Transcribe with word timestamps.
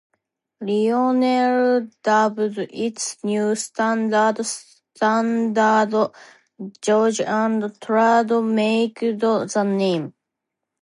Lionel 0.61 1.87
dubbed 2.01 2.57
its 2.57 3.23
new 3.23 3.53
standard 3.53 4.43
Standard 4.43 6.09
Gauge 6.81 7.21
and 7.21 7.61
trademarked 7.65 9.19
the 9.53 9.63
name. 9.63 10.15